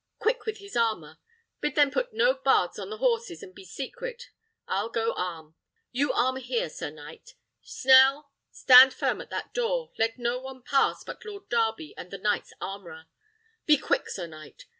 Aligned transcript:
Quick 0.17 0.47
with 0.47 0.57
his 0.57 0.75
armour! 0.75 1.19
Bid 1.59 1.75
them 1.75 1.91
put 1.91 2.11
no 2.11 2.33
bards 2.33 2.79
on 2.79 2.89
the 2.89 2.97
horses, 2.97 3.43
and 3.43 3.53
be 3.53 3.63
secret. 3.63 4.31
I'll 4.67 4.89
go 4.89 5.13
arm. 5.13 5.53
You 5.91 6.11
arm 6.11 6.37
here, 6.37 6.71
sir 6.71 6.89
knight. 6.89 7.35
Snell! 7.61 8.31
stand 8.49 8.95
firm 8.95 9.21
at 9.21 9.29
that 9.29 9.53
door; 9.53 9.91
let 9.99 10.17
no 10.17 10.39
one 10.39 10.63
pass 10.63 11.03
but 11.03 11.23
Lord 11.23 11.49
Darby 11.49 11.93
and 11.97 12.09
the 12.09 12.17
knight's 12.17 12.51
armourer. 12.59 13.05
Be 13.67 13.77
quick, 13.77 14.09
sir 14.09 14.25
knight! 14.25 14.65